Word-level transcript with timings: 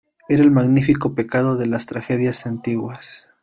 era 0.27 0.41
el 0.41 0.49
magnífico 0.49 1.13
pecado 1.13 1.57
de 1.57 1.67
las 1.67 1.85
tragedias 1.85 2.47
antiguas. 2.47 3.27